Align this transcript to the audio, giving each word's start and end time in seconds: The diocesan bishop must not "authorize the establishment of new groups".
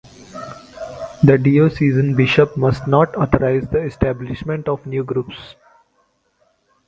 The 1.23 1.37
diocesan 1.39 2.15
bishop 2.15 2.57
must 2.57 2.87
not 2.87 3.15
"authorize 3.15 3.67
the 3.67 3.83
establishment 3.83 4.67
of 4.67 4.87
new 4.87 5.03
groups". 5.03 5.55